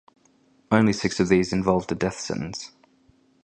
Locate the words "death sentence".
1.95-2.71